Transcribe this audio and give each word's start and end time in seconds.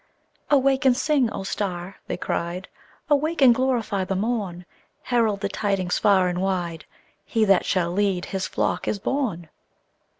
"Awake 0.49 0.83
and 0.83 0.97
sing, 0.97 1.29
O 1.31 1.43
star!" 1.43 1.97
they 2.07 2.17
cried. 2.17 2.67
"Awake 3.07 3.39
and 3.39 3.53
glorify 3.53 4.03
the 4.03 4.15
morn! 4.15 4.65
Herald 5.03 5.41
the 5.41 5.47
tidings 5.49 5.99
far 5.99 6.27
and 6.27 6.41
wide 6.41 6.85
He 7.23 7.45
that 7.45 7.65
shall 7.65 7.91
lead 7.91 8.25
His 8.25 8.47
flock 8.47 8.87
is 8.87 8.97
born!" 8.97 9.47